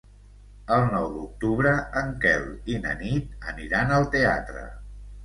[0.77, 4.65] El nou d'octubre en Quel i na Nit aniran al teatre.